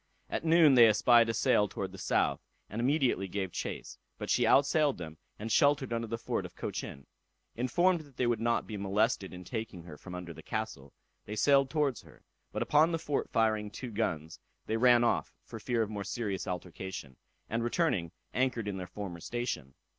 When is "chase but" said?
3.51-4.31